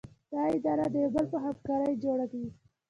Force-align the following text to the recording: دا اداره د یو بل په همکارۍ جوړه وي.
دا 0.31 0.41
اداره 0.55 0.85
د 0.93 0.95
یو 1.03 1.09
بل 1.15 1.25
په 1.31 1.37
همکارۍ 1.45 1.93
جوړه 2.03 2.25
وي. 2.31 2.45